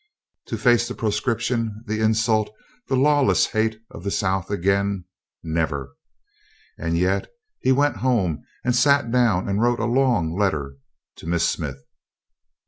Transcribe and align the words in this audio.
To 0.47 0.57
face 0.57 0.87
the 0.87 0.95
proscription, 0.95 1.83
the 1.85 1.99
insult, 1.99 2.49
the 2.87 2.95
lawless 2.95 3.45
hate 3.45 3.79
of 3.91 4.03
the 4.03 4.09
South 4.09 4.49
again 4.49 5.05
never! 5.43 5.95
And 6.75 6.97
yet 6.97 7.27
he 7.59 7.71
went 7.71 7.97
home 7.97 8.43
and 8.65 8.75
sat 8.75 9.11
down 9.11 9.47
and 9.47 9.61
wrote 9.61 9.79
a 9.79 9.85
long 9.85 10.35
letter 10.35 10.77
to 11.17 11.27
Miss 11.27 11.47
Smith. 11.47 11.83